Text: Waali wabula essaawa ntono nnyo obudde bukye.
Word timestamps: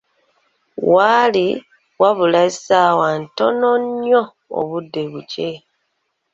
Waali 0.93 1.45
wabula 2.01 2.39
essaawa 2.49 3.07
ntono 3.21 3.69
nnyo 3.83 4.21
obudde 4.59 5.01
bukye. 5.11 5.49